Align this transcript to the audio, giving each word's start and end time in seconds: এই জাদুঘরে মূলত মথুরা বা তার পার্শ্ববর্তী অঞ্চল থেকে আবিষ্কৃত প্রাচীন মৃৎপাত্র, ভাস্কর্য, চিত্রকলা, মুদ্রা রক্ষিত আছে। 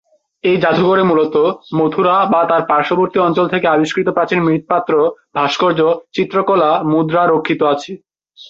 এই 0.43 0.57
জাদুঘরে 0.57 1.03
মূলত 1.03 1.35
মথুরা 1.75 2.15
বা 2.25 2.41
তার 2.45 2.63
পার্শ্ববর্তী 2.67 3.17
অঞ্চল 3.19 3.45
থেকে 3.47 3.67
আবিষ্কৃত 3.67 4.07
প্রাচীন 4.09 4.39
মৃৎপাত্র, 4.43 4.93
ভাস্কর্য, 5.35 5.81
চিত্রকলা, 6.13 6.71
মুদ্রা 6.83 7.23
রক্ষিত 7.25 7.61
আছে। 7.73 7.91